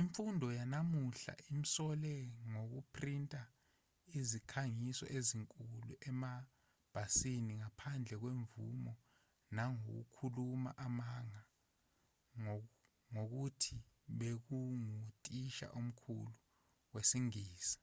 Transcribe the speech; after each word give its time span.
imfundo 0.00 0.46
yanamuhla 0.58 1.34
imsole 1.52 2.14
ngokuphrinta 2.50 3.40
izikhangiso 4.18 5.04
ezinkulu 5.18 5.92
emabhasini 6.08 7.52
ngaphandle 7.60 8.14
kwemvume 8.22 8.92
nangokukhuluma 9.54 10.70
amanga 10.86 11.42
ngokuthi 13.16 13.76
bekunguthisha 14.18 15.66
omkhulu 15.78 16.32
wesingisi 16.92 17.78